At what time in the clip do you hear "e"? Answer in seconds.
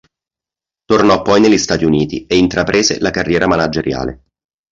2.25-2.35